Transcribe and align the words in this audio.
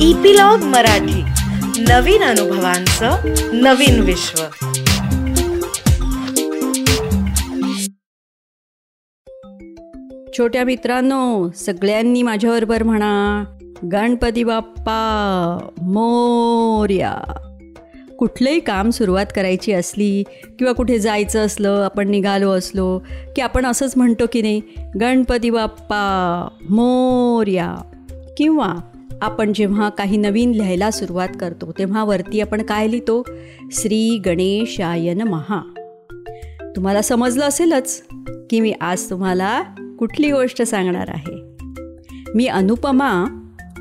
Epilogue 0.00 0.58
Marathi. 0.58 1.22
नवीन 1.82 2.22
अनुभवांचं 2.22 3.16
नवीन 3.52 4.00
विश्व. 4.00 4.42
छोट्या 10.38 10.64
मित्रांनो 10.64 11.50
सगळ्यांनी 11.56 12.22
माझ्याबरोबर 12.22 12.82
म्हणा 12.82 13.44
गणपती 13.92 14.44
बाप्पा 14.44 15.58
मोर्या. 15.82 17.14
कुठलंही 18.18 18.60
काम 18.60 18.90
सुरुवात 18.90 19.26
करायची 19.36 19.72
असली 19.72 20.22
किंवा 20.58 20.72
कुठे 20.72 20.98
जायचं 20.98 21.46
असलं 21.46 21.82
आपण 21.84 22.08
निघालो 22.08 22.50
असलो 22.50 22.98
की 23.36 23.42
आपण 23.42 23.66
असंच 23.66 23.92
म्हणतो 23.96 24.24
की 24.32 24.42
नाही 24.42 24.60
गणपती 25.00 25.50
बाप्पा 25.50 26.48
मोर्या. 26.70 27.74
किंवा 28.36 28.74
आपण 29.22 29.52
जेव्हा 29.52 29.88
काही 29.88 30.16
नवीन 30.16 30.50
लिहायला 30.50 30.90
सुरुवात 30.90 31.28
करतो 31.40 31.72
तेव्हा 31.78 32.04
वरती 32.04 32.40
आपण 32.40 32.62
काय 32.62 32.86
लिहितो? 32.86 33.22
श्री 33.72 34.18
गणेशायन 34.26 35.22
महा 35.22 35.62
तुम्हाला 36.76 37.02
समजलं 37.02 37.44
असेलच 37.44 38.02
की 38.50 38.60
मी 38.60 38.72
आज 38.72 39.10
तुम्हाला 39.10 39.62
कुठली 39.98 40.30
गोष्ट 40.30 40.62
सांगणार 40.62 41.08
आहे. 41.08 41.42
मी 42.34 42.46
अनुपमा 42.46 43.24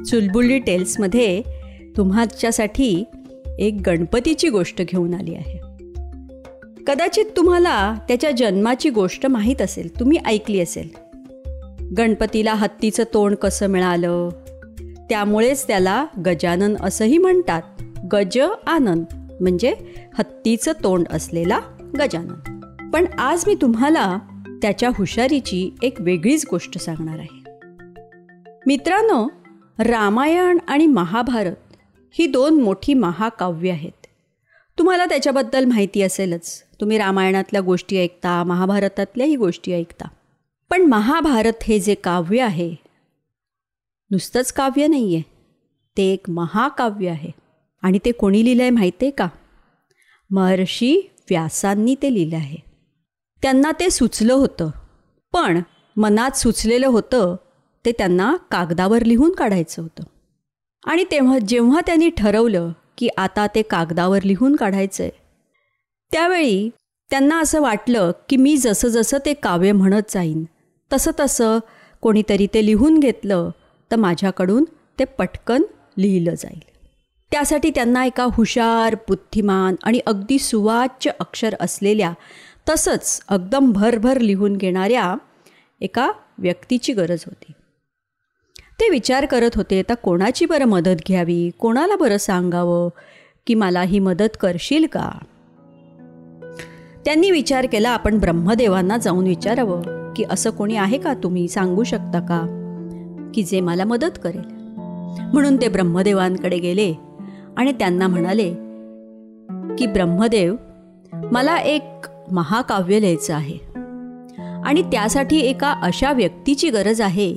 चुलबुली 0.09 0.59
टेल्समध्ये 0.59 1.41
तुमच्यासाठी 1.97 3.03
एक 3.59 3.77
गणपतीची 3.85 4.49
गोष्ट 4.49 4.81
घेऊन 4.81 5.13
आली 5.13 5.35
आहे. 5.35 5.59
कदाचित 6.87 7.25
तुम्हाला 7.37 7.95
त्याच्या 8.07 8.31
जन्माची 8.31 8.89
गोष्ट 8.89 9.25
माहीत 9.25 9.61
असेल 9.61 9.99
तुम्ही 9.99 10.17
ऐकली 10.25 10.59
असेल. 10.59 10.89
गणपतीला 11.97 12.53
हत्तीचं 12.53 13.03
तोंड 13.13 13.35
कसं 13.35 13.67
मिळालं? 13.67 14.29
त्यामुळेच 15.09 15.67
त्याला 15.67 16.05
गजानन 16.25 16.75
असंही 16.81 17.17
म्हणतात. 17.17 17.61
गज 18.13 18.39
आनंद 18.67 19.05
म्हणजे 19.41 19.75
हत्तीचं 20.17 20.71
तोंड 20.71 21.07
असलेला 21.09 21.59
गजानन. 21.99 22.59
पण 22.89 23.05
आज 23.17 23.43
मी 23.47 23.55
तुम्हाला 23.55 24.17
त्याच्या 24.61 24.89
हुशारीची 24.95 25.75
एक 25.81 26.01
वेगळीच 26.01 26.45
गोष्ट 26.51 26.77
सांगणार 26.77 27.19
आहे. 27.19 27.43
मित्रांनो 28.67 29.27
रामायण 29.79 30.57
आणि 30.67 30.87
महाभारत 30.87 31.75
ही 32.11 32.27
दोन 32.27 32.61
मोठी 32.61 32.93
महाकाव्य 32.93 33.71
आहेत. 33.71 34.05
तुम्हाला 34.79 35.05
त्याच्याबद्दल 35.05 35.65
माहिती 35.65 36.01
असेलच. 36.01 36.63
तुम्ही 36.81 36.97
रामायणातल्या 36.97 37.61
गोष्टी 37.61 38.03
ऐकता 38.03 38.43
महाभारतातल्याही 38.43 39.35
गोष्टी 39.35 39.73
ऐकता. 39.73 40.07
पण 40.69 40.81
महाभारत 40.81 41.63
हे 41.63 41.79
जे 41.79 41.95
काव्य 41.95 42.41
आहे 42.41 42.84
नुसतंच 44.15 44.51
काव्य 44.53 44.87
नाही 44.87 45.15
आहे 45.15 45.23
ते 45.97 46.03
एक 46.03 46.29
महाकाव्य 46.29 47.09
आहे. 47.09 47.31
आणि 47.81 47.99
ते 48.05 48.11
कोणी 48.11 48.45
लिहिलं 48.45 48.61
आहे 48.61 48.69
माहिती 48.69 49.05
आहे 49.05 49.11
का? 49.11 49.27
महर्षी 50.31 51.01
व्यासांनी 51.29 51.95
ते 52.01 52.13
लिहिलं 52.13 52.35
आहे. 52.35 52.57
त्यांना 53.41 53.71
ते 53.79 53.89
सुचलं 53.89 54.33
होतं. 54.33 54.69
पण 55.33 55.61
मनात 55.97 56.37
सुचलेलं 56.37 56.87
होतं 56.87 57.35
ते 57.85 57.91
त्यांना 57.91 58.35
कागदावर 58.51 59.03
लिहून 59.03 59.31
काढायचं 59.31 59.81
होतं. 59.81 60.03
आणि 60.85 61.03
तेव्हा 61.11 61.39
जेव्हा 61.39 61.81
त्यांनी 61.85 62.09
ठरवलं 62.09 62.71
की 62.97 63.07
आता 63.17 63.47
ते 63.47 63.61
कागदावर 63.61 64.23
लिहून 64.23 64.55
काढायचं 64.55 65.03
आहे 65.03 65.11
त्यावेळी 66.11 66.69
त्यांना 67.11 67.39
असं 67.39 67.61
वाटलं 67.61 68.11
की 68.29 68.37
मी 68.37 68.57
जसं 68.57 68.87
जसं 68.87 69.17
ते 69.25 69.33
काव्य 69.33 69.71
म्हणत 69.71 70.01
जाईन 70.09 70.43
तसं 70.93 71.11
तसं 71.19 71.59
कोणीतरी 72.01 72.47
ते 72.53 72.65
लिहून 72.65 72.99
घेतलं 72.99 73.49
तर 73.91 73.95
माझ्याकडून 73.95 74.63
ते 74.99 75.05
पटकन 75.05 75.61
लिहिलं 75.97 76.33
जाईल. 76.35 76.59
त्यासाठी 77.31 77.69
त्यांना 77.69 78.05
एका 78.05 78.27
हुशार 78.31 78.95
बुद्धिमान 78.95 79.75
आणि 79.83 79.99
अगदी 79.99 80.39
सुवाच्य 80.39 81.11
अक्षर 81.19 81.55
असलेल्या 81.59 82.13
तसंच 82.69 83.21
एकदम 83.31 83.71
भरभर 83.71 84.19
लिहून 84.19 84.57
घेणाऱ्या 84.57 85.15
एका 85.81 86.11
व्यक्तीची 86.37 86.93
गरज 86.93 87.23
होती. 87.25 87.51
ते 88.79 88.89
विचार 88.89 89.25
करत 89.25 89.49
होते 89.55 89.79
आता 89.79 89.93
कोणाची 89.93 90.45
बरं 90.45 90.65
मदत 90.65 90.97
घ्यावी? 91.07 91.49
कोणाला 91.49 91.95
बरं 91.95 92.17
सांगावं? 92.17 92.89
की 93.47 93.53
मला 93.53 93.81
ही 93.81 93.99
मदत 93.99 94.37
करशील 94.39 94.85
का? 94.91 95.11
त्यांनी 97.05 97.31
विचार 97.31 97.65
केला 97.65 97.89
आपण 97.89 98.19
ब्रह्मदेवांना 98.19 98.97
जाऊन 98.97 99.27
विचारावं 99.27 100.13
की 100.13 100.23
असं 100.29 100.49
कोणी 100.49 100.75
आहे 100.75 100.97
का? 100.97 101.13
तुम्ही 101.13 101.47
सांगू 101.47 101.83
शकता 101.83 102.19
का? 102.19 102.61
की 103.35 103.43
जे 103.43 103.59
मला 103.59 103.83
मदत 103.85 104.19
करेल. 104.23 104.55
म्हणून 105.33 105.57
ते 105.57 105.67
ब्रह्मदेवांकडे 105.67 106.57
गेले 106.57 106.93
आणि 107.57 107.71
त्यांना 107.71 108.07
म्हणाले 108.07 108.53
की 109.77 109.87
ब्रह्मदेव 109.87 110.55
मला 111.31 111.57
एक 111.57 111.83
महाकाव्य 112.31 112.99
लिहायचं 112.99 113.33
आहे. 113.33 113.57
आणि 114.65 114.81
त्यासाठी 114.81 115.39
एका 115.39 115.71
अशा 115.71 116.11
व्यक्तीची 116.11 116.69
गरज 116.69 117.01
आहे 117.01 117.33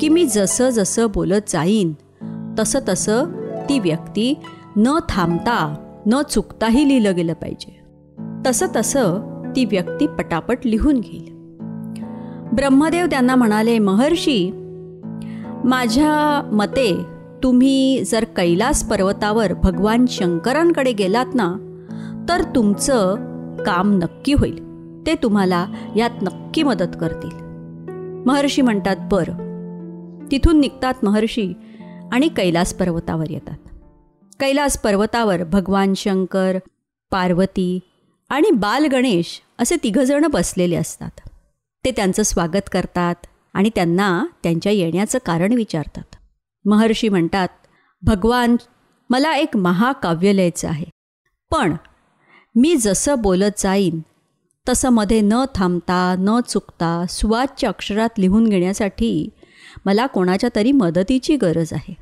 की 0.00 0.08
मी 0.08 0.26
जसं 0.26 0.70
जसं 0.70 1.06
बोलत 1.14 1.40
जाईन 1.48 1.92
तसं 2.58 2.78
तसं 2.88 3.24
ती 3.68 3.78
व्यक्ती 3.78 4.34
न 4.76 4.98
थांबता 5.08 5.74
न 6.06 6.22
चुकताही 6.30 6.88
लिहिलं 6.88 7.16
गेलं 7.16 7.32
पाहिजे. 7.32 7.80
तसं 8.46 8.66
तसं 8.76 9.18
ती 9.56 9.64
व्यक्ती 9.64 10.06
पटापट 10.06 10.58
लिहून 10.64 11.00
घेईल. 11.00 11.38
ब्रह्मदेव 12.52 13.06
त्यांना 13.06 13.34
म्हणाले 13.34 13.78
महर्षी 13.78 14.67
माझ्या 15.64 16.48
मते 16.52 17.04
तुम्ही 17.42 18.04
जर 18.04 18.24
कैलास 18.24 18.84
पर्वतावर 18.84 19.52
भगवान 19.52 20.06
शंकरांकडे 20.06 20.92
गेलात 20.92 21.26
ना 21.34 21.56
तर 22.28 22.42
तुमचं 22.42 23.14
काम 23.62 23.92
नक्की 23.92 24.32
होईल. 24.32 24.68
ते 25.06 25.14
तुम्हाला 25.14 25.66
यात 25.96 26.10
नक्की 26.22 26.62
मदत 26.62 26.96
करतील. 27.00 27.30
महर्षी 28.26 28.62
म्हणतात 28.62 28.96
बरं. 29.00 29.32
तिथून 30.30 30.60
निघतात 30.60 30.94
महर्षी 31.02 31.52
आणि 32.12 32.28
कैलास 32.28 32.74
पर्वतावर 32.74 33.30
येतात. 33.30 33.68
कैलास 34.40 34.78
पर्वतावर 34.78 35.44
भगवान 35.44 35.94
शंकर 35.94 36.58
पार्वती 37.10 37.80
आणि 38.28 38.50
बाल 38.50 38.86
गणेश 38.86 39.40
असे 39.58 39.76
तिघंजणं 39.82 40.30
बसलेले 40.30 40.76
असतात. 40.76 41.28
ते 41.84 41.90
त्यांचं 41.90 42.22
स्वागत 42.22 42.68
करतात. 42.72 43.14
आणि 43.58 43.70
त्यांना 43.74 44.26
त्यांच्या 44.42 44.72
येण्याचं 44.72 45.18
कारण 45.26 45.52
विचारतात. 45.52 46.16
महर्षी 46.64 47.08
म्हणतात 47.08 47.48
भगवान 48.02 48.56
मला 49.10 49.36
एक 49.36 49.56
महाकाव्य 49.56 50.36
लिहायचं 50.36 50.68
आहे. 50.68 50.84
पण 51.50 51.76
मी 52.56 52.76
जसं 52.76 53.14
बोलत 53.18 53.58
जाईन 53.58 54.00
तसं 54.68 54.90
मध्ये 54.90 55.20
न 55.20 55.34
थांबता 55.54 56.14
न 56.18 56.40
चुकता 56.48 57.04
सुवाच्य 57.08 57.68
अक्षरात 57.68 58.08
लिहून 58.18 58.48
घेण्यासाठी 58.48 59.28
मला 59.86 60.06
कोणाच्या 60.06 60.50
तरी 60.56 60.72
मदतीची 60.72 61.36
गरज 61.36 61.72
आहे. 61.72 61.94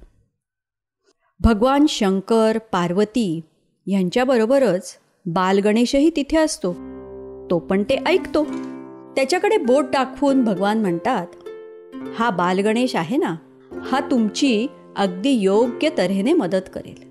भगवान 1.41 1.87
शंकर 1.89 2.59
पार्वती 2.73 3.41
यांच्याबरोबरच 3.87 4.97
बालगणेशही 5.27 6.11
तिथे 6.17 6.37
असतो. 6.37 6.73
तो 7.51 7.59
पण 7.59 7.83
ते 7.83 7.97
ऐकतो. 8.07 8.45
त्याच्याकडे 9.17 9.57
बोट 9.57 9.85
दाखवून 9.85 10.45
भगवान 10.45 10.81
म्हणतात 10.81 11.27
हा 12.17 12.31
बालगणेश 12.31 12.97
आहे 12.97 13.17
ना 13.17 13.37
हा 13.83 14.01
तुमची 14.01 14.67
अगदी 14.97 15.31
योग्य 15.31 15.89
तऱ्हेने 15.99 16.33
मदत 16.33 16.71
करेल. 16.75 17.07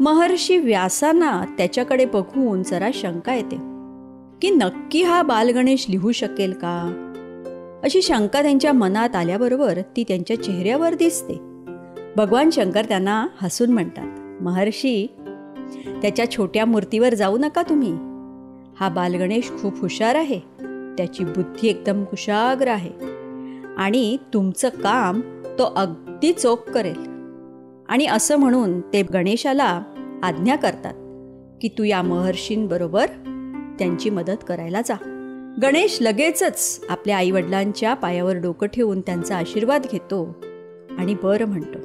महर्षी 0.00 0.58
व्यासांना 0.58 1.44
त्याच्याकडे 1.58 2.04
बघून 2.04 2.62
जरा 2.62 2.90
शंका 2.94 3.34
येते. 3.34 3.56
की 4.42 4.50
नक्की 4.50 5.02
हा 5.02 5.22
बालगणेश 5.22 5.86
लिहू 5.88 6.12
शकेल 6.12 6.52
का? 6.52 7.00
अशी 7.84 8.02
शंका 8.02 8.42
त्यांच्या 8.42 8.72
मनात 8.72 9.16
आल्याबरोबर 9.16 9.78
ती 9.96 10.04
त्यांच्या 10.04 10.42
चेहऱ्यावर 10.42 10.94
दिसते. 10.94 11.34
भगवान 12.16 12.50
शंकर 12.50 12.84
त्यांना 12.84 13.26
हसून 13.42 13.70
म्हणतात 13.70 14.42
महर्षी 14.42 15.06
त्याच्या 16.02 16.30
छोट्या 16.30 16.64
मूर्तीवर 16.64 17.14
जाऊ 17.14 17.38
नका 17.38 17.62
तुम्ही. 17.62 17.92
हा 18.80 18.88
बालगणेश 18.88 19.48
खूप 19.48 19.80
हुशार 19.80 20.14
आहे. 20.14 20.40
त्याची 20.96 21.24
बुद्धी 21.24 21.68
एकदम 21.68 22.04
कुशाग्र 22.04 22.68
आहे. 22.68 23.13
आणि 23.76 24.16
तुमचं 24.34 24.68
काम 24.68 25.20
तो 25.58 25.64
अगदी 25.76 26.32
चोख 26.32 26.56
करेल. 26.56 27.14
आणि 27.88 28.06
असं 28.06 28.36
म्हणून 28.36 28.80
ते 28.80 29.02
गणेशाला 29.02 29.82
आज्ञा 30.22 30.56
करतात 30.56 30.94
की 31.62 31.68
तू 31.68 31.82
या 31.82 32.02
महर्षींबरोबर 32.02 33.06
त्यांची 33.78 34.10
मदत 34.10 34.44
करायला 34.48 34.80
जा. 34.80 34.94
गणेश 35.62 35.98
लगेचच 36.00 36.84
आपल्या 36.88 37.16
आईवडिलांच्या 37.16 37.94
पायावर 37.94 38.36
डोकं 38.36 38.66
ठेवून 38.66 39.00
त्यांचा 39.00 39.36
आशीर्वाद 39.36 39.86
घेतो 39.92 40.36
आणि 40.98 41.14
बरं 41.22 41.44
म्हणतो. 41.44 41.78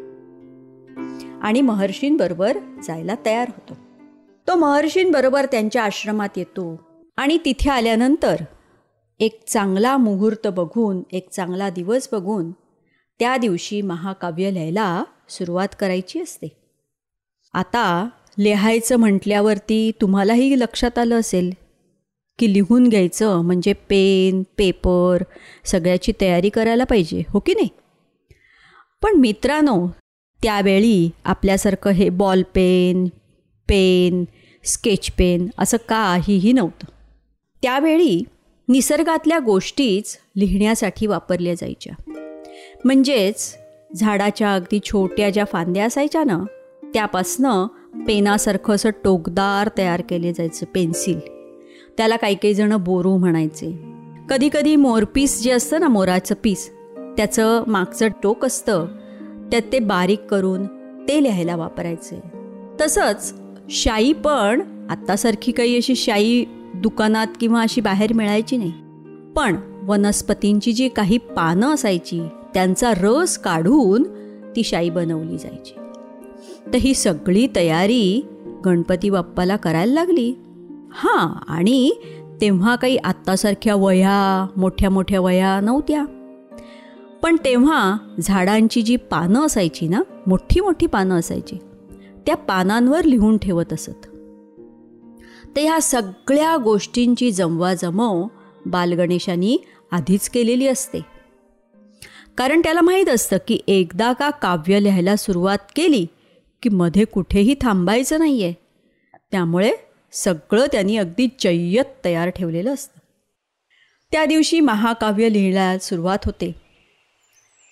आणि 1.41 1.61
महर्षींबरोबर 1.61 2.57
जायला 2.83 3.15
तयार 3.25 3.49
होतो. 3.49 3.77
तो 4.47 4.55
महर्षींबरोबर 4.55 5.45
त्यांच्या 5.45 5.83
आश्रमात 5.83 6.29
येतो 6.37 6.79
आणि 7.17 7.37
तिथे 7.45 7.69
आल्यानंतर 7.69 8.35
एक 9.19 9.39
चांगला 9.47 9.97
मुहूर्त 9.97 10.47
बघून 10.47 11.01
एक 11.11 11.29
चांगला 11.29 11.69
दिवस 11.69 12.09
बघून 12.11 12.51
त्या 13.19 13.37
दिवशी 13.37 13.81
महाकाव्य 13.81 14.51
लिहायला 14.51 15.03
सुरुवात 15.29 15.67
करायची 15.79 16.21
असते. 16.21 16.47
आता 17.53 18.09
लिहायचं 18.37 18.95
म्हटल्यावरती 18.95 19.91
तुम्हालाही 20.01 20.59
लक्षात 20.59 20.97
आलं 20.97 21.19
असेल 21.19 21.53
की 22.39 22.53
लिहून 22.53 22.87
घ्यायचं 22.89 23.41
म्हणजे 23.41 23.73
पेन 23.73 24.43
पेपर 24.57 25.23
सगळ्याची 25.65 26.13
तयारी 26.21 26.49
करायला 26.49 26.83
पाहिजे 26.83 27.23
हो 27.29 27.39
की 27.39 27.53
नाही? 27.53 27.69
पण 29.03 29.15
मित्रांनो 29.15 29.87
त्यावेळी 30.43 31.09
आपल्यासारखं 31.23 31.89
हे 31.89 32.09
ball 32.09 32.43
pen 32.55 33.05
pen 33.69 34.23
sketch 34.63 35.11
pen 35.11 35.47
असं 35.57 35.77
काहीही 35.89 36.51
नव्हतं. 36.51 36.85
त्यावेळी 37.63 38.23
निसर्गातल्या 38.69 39.39
गोष्टीच 39.39 40.17
लिहिण्यासाठी 40.37 41.07
वापरल्या 41.07 41.53
जायच्या. 41.53 42.11
म्हणजेच 42.85 43.55
झाडाच्या 43.95 44.53
अगदी 44.53 44.79
छोट्या 44.85 45.29
ज्या 45.29 45.45
फांद्या 45.45 45.85
असायच्या 45.85 46.23
ना 46.23 46.43
त्यापासनं 46.93 47.67
पेनासारखं 48.07 48.73
असं 48.73 48.89
टोकदार 49.03 49.69
तयार 49.77 50.01
केले 50.01 50.33
जायचं 50.33 50.65
पेन्सिल. 50.65 51.19
त्याला 51.97 52.15
काही 52.15 52.35
काही 52.35 52.53
जणं 52.53 52.83
बोरू 52.83 53.17
म्हणायचे. 53.17 53.79
कधीकधी 54.29 54.75
मोरपीस 54.75 55.43
जे 55.43 55.51
असतं 55.51 55.79
ना 55.79 55.87
मोराचं 55.87 56.35
पीस 56.43 56.71
त्याचं 57.17 57.63
मागचं 57.67 58.07
टोक 58.23 58.45
असतं 58.45 58.85
त्यात 59.51 59.61
ते 59.71 59.79
बारीक 59.79 60.21
करून 60.21 60.65
ते 61.07 61.23
लिहायला 61.23 61.55
वापरायचे. 61.55 62.21
तसंच 62.81 63.33
शाई 63.69 64.13
पण 64.13 64.61
आत्तासारखी 64.89 65.51
काही 65.51 65.77
अशी 65.77 65.95
शाई 65.95 66.45
दुकानात 66.75 67.27
किंवा 67.39 67.61
अशी 67.61 67.81
बाहेर 67.81 68.13
मिळायची 68.13 68.57
नाही. 68.57 68.73
पण 69.35 69.55
वनस्पतींची 69.83 70.73
जी 70.73 70.89
काही 70.89 71.17
पानं 71.17 71.73
असायची 71.73 72.27
त्यांचा 72.53 72.93
रस 72.97 73.37
काढून 73.37 74.03
ती 74.55 74.63
शाई 74.63 74.89
बनवली 74.89 75.37
जायची. 75.37 75.73
तर 76.73 76.77
ही 76.77 76.93
सगळी 76.93 77.47
तयारी 77.55 78.25
गणपती 78.65 79.09
बाप्पाला 79.09 79.55
करायला 79.55 79.93
लागली. 79.93 80.33
हां 80.91 81.43
आणि 81.47 81.91
तेव्हा 82.41 82.75
काही 82.75 82.97
आत्तासारख्या 82.97 83.75
वह्या 83.75 84.47
मोठ्या 84.57 84.89
मोठ्या 84.89 85.21
वह्या 85.21 85.59
नव्हत्या. 85.61 86.05
पण 87.23 87.35
तेव्हा 87.45 87.97
झाडांची 88.19 88.81
जी 88.81 88.95
पानं 88.95 89.45
असायची 89.45 89.87
ना 89.87 90.01
मोठी 90.27 90.59
मोठी 90.59 90.85
पानं 90.85 91.15
असायची 91.15 91.55
त्या 92.25 92.35
पानांवर 92.35 93.03
लिहून 93.03 93.37
ठेवत 93.37 93.73
असत. 93.73 94.07
तर 95.55 95.61
ह्या 95.61 95.81
सगळ्या 95.81 96.57
गोष्टींची 96.57 97.31
जमवाजमव 97.31 98.27
बालगणेशांनी 98.65 99.57
आधीच 99.91 100.29
केलेली 100.29 100.67
असते. 100.67 100.99
कारण 102.37 102.61
त्याला 102.63 102.81
माहीत 102.81 103.09
असतं 103.09 103.37
की 103.47 103.59
एकदा 103.67 104.13
का 104.13 104.29
काव्य 104.29 104.79
लिहायला 104.83 105.15
सुरुवात 105.15 105.57
केली 105.75 106.05
की 106.63 106.69
मध्ये 106.69 107.05
कुठेही 107.05 107.55
थांबायचं 107.61 108.19
नाही 108.19 108.43
आहे 108.43 108.53
त्यामुळे 109.31 109.71
सगळं 110.11 110.65
त्यांनी 110.71 110.97
अगदी 110.97 111.27
जय्यत 111.39 111.85
तयार 112.05 112.29
ठेवलेलं 112.29 112.73
असतं. 112.73 112.99
त्या 114.11 114.25
दिवशी 114.25 114.59
महाकाव्य 114.59 115.33
लिहायला 115.33 115.77
सुरुवात 115.77 116.19
होते. 116.25 116.55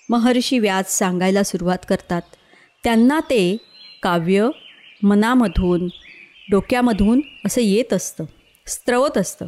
महर्षी 0.10 0.60
व्यास 0.60 0.98
सांगायला 0.98 1.44
सुरुवात 1.44 1.78
करतात. 1.90 2.22
त्यांना 2.84 3.20
ते 3.20 3.58
काव्य 4.04 4.50
मनामधून 5.04 5.88
डोक्यामधून 6.50 7.22
असं 7.46 7.62
येत 7.62 7.94
असतं 7.94 8.26
स्त्रवत 8.68 9.18
असतं. 9.18 9.48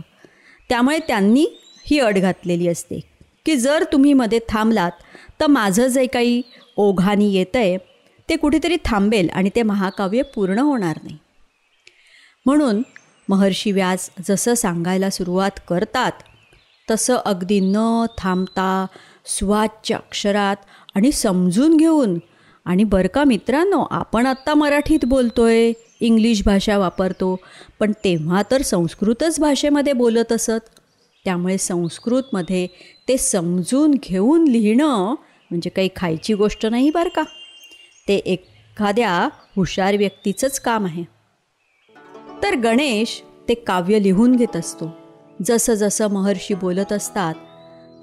त्यामुळे 0.70 0.98
त्यांनी 1.08 1.46
ही 1.86 2.00
अड 2.00 2.18
घातलेली 2.18 2.68
असते 2.68 3.00
की 3.46 3.56
जर 3.56 3.84
तुम्ही 3.92 4.14
मध्ये 4.14 4.40
थांबलात 4.50 4.92
तर 5.40 5.48
माझं 5.48 5.88
जे 5.88 6.06
काही 6.06 6.42
ओघानी 6.78 7.32
येतं 7.34 7.60
आहे 7.60 7.78
ते 8.30 8.36
कुठेतरी 8.36 8.78
थांबेल 8.86 9.30
आणि 9.30 9.50
ते 9.56 9.62
महाकाव्य 9.64 10.22
पूर्ण 10.36 10.60
होणार 10.60 10.98
नाही. 11.04 11.18
म्हणून 12.46 12.82
महर्षी 13.30 13.72
व्यास 13.72 14.10
जसं 14.28 14.54
सांगायला 14.54 15.10
सुरुवात 15.10 15.60
करतात 15.68 16.12
तसं 16.88 17.18
अगदी 17.26 17.60
न 17.64 18.06
थांबता 18.18 18.86
सुवाच्य 19.26 19.96
अक्षरात 19.96 20.56
आणि 20.96 21.12
समजून 21.12 21.76
घेऊन 21.78 22.18
आणि 22.66 22.84
बरं 22.84 23.08
का 23.08 23.24
मित्रांनो 23.24 23.84
आपण 23.92 24.26
आत्ता 24.26 24.54
मराठीत 24.54 25.06
बोलतो 25.06 25.44
आहे 25.44 25.72
इंग्लिश 26.00 26.44
भाषा 26.46 26.78
वापरतो 26.78 27.40
पण 27.80 27.92
तेव्हा 27.92 28.44
तर 28.52 28.62
संस्कृतच 28.62 29.40
भाषेमध्ये 29.40 29.94
बोलत 29.94 30.32
असत. 30.32 30.70
त्यामुळे 31.26 31.58
संस्कृतमध्ये 31.58 32.68
ते 33.08 33.18
समजून 33.18 33.92
घेऊन 34.04 34.48
लिहिणं 34.48 35.16
म्हणजे 35.50 35.70
काही 35.70 35.90
खायची 35.96 36.34
गोष्ट 36.34 36.66
नाही 36.66 36.90
बरं 36.90 37.10
का. 37.10 37.24
ते 38.08 38.16
एखाद्या 38.16 39.30
हुशार 39.56 39.98
व्यक्तीचंच 39.98 40.60
काम 40.60 40.86
आहे. 40.86 41.04
तर 42.44 42.56
गणेश 42.56 43.24
ते 43.50 43.54
काव्य 43.54 44.04
लिहून 44.04 44.36
घेत 44.36 44.56
असतो. 44.56 44.98
जसं 45.46 45.74
जसं 45.74 46.08
महर्षी 46.08 46.54
बोलत 46.54 46.94
असतात 46.94 47.34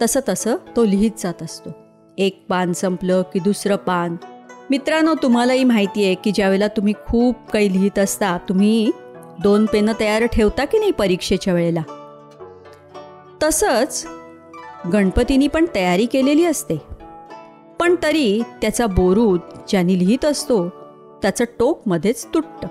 तसं 0.02 0.20
तसं 0.28 0.56
तो 0.76 0.84
लिहित 0.84 1.10
जात 1.18 1.42
असतो. 1.42 1.70
एक 2.18 2.46
पान 2.48 2.72
संपलं 2.72 3.22
की 3.22 3.38
दुसरं 3.38 3.76
पान. 3.76 4.16
मित्रांनो 4.70 5.14
तुम्हालाही 5.22 5.64
माहिती 5.64 6.04
आहे 6.04 6.14
की 6.14 6.32
ज्यावेळेला 6.32 6.68
तुम्ही 6.68 6.94
खूप 7.06 7.36
काही 7.52 7.72
लिहित 7.72 7.98
असता 7.98 8.38
तुम्ही 8.38 8.90
दोन 9.42 9.66
पेनं 9.66 9.92
तयार 10.00 10.26
ठेवता 10.26 10.64
की 10.64 10.78
नाही 10.78 10.90
परीक्षेच्या 10.90 11.54
वेळेला? 11.54 11.82
तसंच 13.42 14.06
गणपतीनी 14.92 15.48
पण 15.48 15.66
तयारी 15.74 16.06
केलेली 16.06 16.44
असते. 16.44 16.82
पण 17.80 17.94
तरी 18.02 18.42
त्याचा 18.60 18.86
बोरू 18.86 19.36
ज्याने 19.68 19.98
लिहित 19.98 20.24
असतो 20.24 20.68
त्याचं 21.22 21.44
टोक 21.58 21.80
मध्येच 21.86 22.26
तुटतं. 22.34 22.68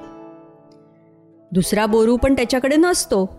दुसरा 1.51 1.85
बोरू 1.85 2.17
पण 2.17 2.33
त्याच्याकडे 2.33 2.75
नसतो. 2.75 3.35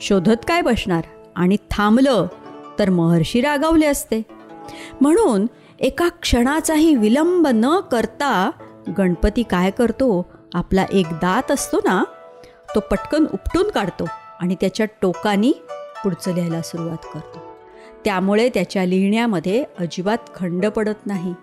शोधत 0.00 0.44
काय 0.48 0.60
बसणार? 0.60 1.02
आणि 1.36 1.56
थांबलं 1.70 2.26
तर 2.78 2.90
महर्षी 2.90 3.40
रागावले 3.40 3.86
असते. 3.86 4.22
म्हणून 5.00 5.46
एका 5.80 6.08
क्षणाचाही 6.08 6.94
विलंब 6.94 7.46
न 7.46 7.80
करता 7.80 8.50
गणपती 8.98 9.42
काय 9.42 9.70
करतो? 9.70 10.26
आपला 10.54 10.86
एक 10.92 11.06
दात 11.06 11.50
असतो 11.50 11.76
ना 11.76 12.04
तो 12.74 12.80
पटकन 12.80 13.24
उपटून 13.34 13.70
काढतो 13.70 14.04
आणि 14.40 14.54
त्याच्या 14.54 14.86
टोकानी 15.02 15.52
पुढचं 16.04 16.34
लिहायला 16.34 16.62
सुरुवात 16.62 17.06
करतो. 17.14 17.38
त्यामुळे 18.04 18.48
त्याच्या 18.48 18.84
लिहिण्यामध्ये 18.84 19.64
अजिबात 19.78 20.18
खंड 20.34 20.66
पडत 20.66 21.06
नाही. 21.06 21.34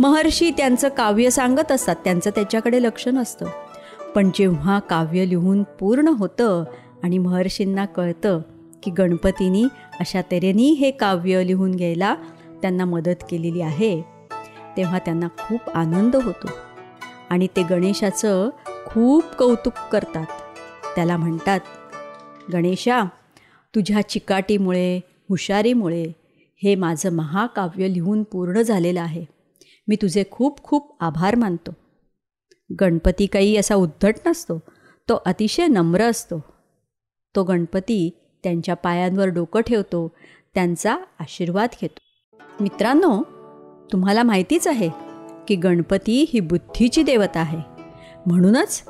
महर्षी 0.00 0.50
त्यांचं 0.50 0.88
काव्य 0.88 1.30
सांगत 1.30 1.72
असतात 1.72 1.96
त्यांचं 2.04 2.30
त्याच्याकडे 2.30 2.82
लक्ष 2.82 3.08
नसतं. 3.08 3.46
पण 4.14 4.30
जेव्हा 4.34 4.78
काव्य 4.78 5.28
लिहून 5.28 5.62
पूर्ण 5.62 6.08
होतं 6.08 6.64
आणि 7.02 7.18
महर्षींना 7.18 7.84
कळतं 7.84 8.40
की 8.82 8.90
गणपतींनी 8.90 9.64
अशा 10.00 10.20
तऱ्हेने 10.20 10.62
हे 10.62 10.90
काव्य 10.90 11.46
लिहून 11.46 11.70
घ्यायला 11.70 12.14
त्यांना 12.62 12.84
मदत 12.84 13.24
केलेली 13.30 13.60
आहे 13.60 14.02
तेव्हा 14.76 14.98
त्यांना 14.98 15.28
खूप 15.28 15.70
आनंद 15.74 16.16
होतो. 16.16 16.46
आणि 17.30 17.46
ते 17.46 17.62
गणेशाचं 17.62 18.50
खूप 18.86 19.24
कौतुक 19.24 19.72
करतात. 19.92 20.26
त्याला 20.94 21.16
म्हणतात 21.16 21.60
गणेशा 22.52 23.02
तुझ्या 23.74 24.08
चिकाटीमुळे 24.08 25.00
हुशारीमुळे 25.28 26.06
हे 26.62 26.74
माझं 26.74 27.12
महाकाव्य 27.12 27.92
लिहून 27.92 28.22
पूर्ण 28.22 28.62
झालेलं 28.62 29.00
आहे. 29.00 29.24
मी 29.88 29.96
तुझे 29.96 30.24
खूप 30.30 30.62
खूप 30.62 30.96
आभार 31.00 31.34
मानतो. 31.34 31.70
गणपती 32.80 33.26
काही 33.26 33.56
असा 33.56 33.74
उद्धट 33.74 34.14
नसतो. 34.26 34.58
तो 35.08 35.22
अतिशय 35.26 35.66
नम्र 35.66 36.02
असतो. 36.02 36.44
तो 37.36 37.44
गणपती 37.44 38.10
त्यांच्या 38.42 38.74
पायांवर 38.74 39.26
डोकं 39.26 39.60
ठेवतो 39.60 40.12
त्यांचा 40.54 40.96
आशीर्वाद 41.20 41.68
घेतो. 41.80 42.09
मित्रांनो 42.60 43.22
तुम्हाला 43.92 44.22
माहितीच 44.22 44.68
आहे 44.68 44.90
की 45.48 45.56
गणपती 45.56 46.30
ही 46.32 46.40
बुद्धीची 46.40 47.02
देवता 47.02 47.40
आहे. 47.40 47.58
म्हणूनच 48.26 48.82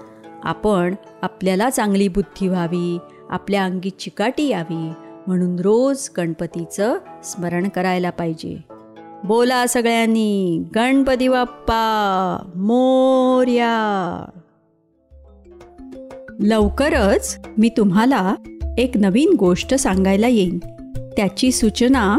आपण 0.42 0.94
आपल्याला 1.22 1.70
चांगली 1.70 2.08
बुद्धी 2.08 2.48
व्हावी 2.48 2.98
आपल्या 3.30 3.64
अंगी 3.64 3.90
चिकाटी 3.90 4.48
यावी 4.48 4.92
म्हणून 5.26 5.58
रोज 5.58 6.10
गणपतीचं 6.16 6.98
स्मरण 7.24 7.68
करायला 7.68 8.10
पाहिजे. 8.10 8.64
बोला 9.24 9.66
सगळ्यांनी 9.66 10.62
गणपती 10.74 11.28
बाप्पा 11.28 12.50
मोर्या. 12.54 14.24
लवकरच 16.40 17.38
मी 17.58 17.68
तुम्हाला 17.68 18.34
एक 18.78 18.96
नवीन 18.96 19.36
गोष्ट 19.38 19.74
सांगायला 19.74 20.28
येईन. 20.28 20.58
त्याची 21.16 21.52
सूचना 21.52 22.18